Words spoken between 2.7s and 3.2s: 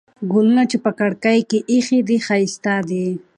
دي.